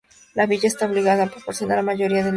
[0.33, 2.29] La villa estaba obligada a proporcionar a la monarquía una nao al año.